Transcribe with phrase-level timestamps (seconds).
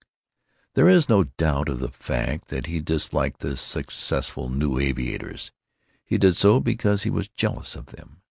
[0.73, 5.51] There is no doubt of the fact that he disliked the successful new aviators,
[6.09, 8.17] and did so because he was jealous of them.